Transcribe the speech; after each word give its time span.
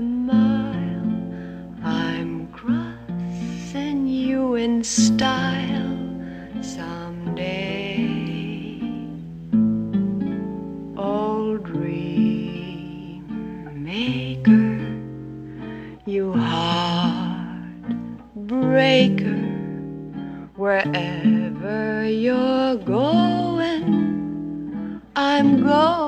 mile. 0.00 1.12
I'm 1.82 2.48
crossing 2.48 4.06
you 4.06 4.54
in 4.54 4.84
style 4.84 5.98
someday. 6.62 8.08
Old 10.96 11.64
dream 11.64 13.24
maker, 13.74 14.80
you 16.06 16.32
heartbreaker, 16.32 17.78
wherever 20.56 22.04
you're 22.08 22.76
going, 22.76 23.82
I'm 25.16 25.62
going. 25.62 26.07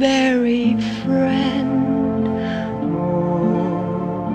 very 0.00 0.80
friend, 1.04 2.26
oh, 2.96 4.30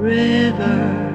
river. 0.00 1.11